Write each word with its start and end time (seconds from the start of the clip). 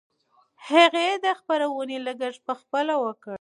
هغې 0.69 1.09
د 1.23 1.25
خپرونې 1.39 1.97
لګښت 2.05 2.41
پخپله 2.47 2.93
ورکړ. 3.03 3.29